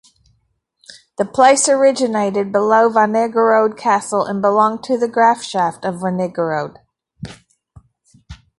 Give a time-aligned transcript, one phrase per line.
[1.19, 6.77] The place originated below Wernigerode Castle and belonged to the "Grafschaft" of Wernigerode.